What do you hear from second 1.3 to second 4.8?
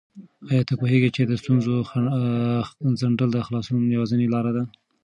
ستونزو څنډل د خلاصون یوازینۍ لاره ده؟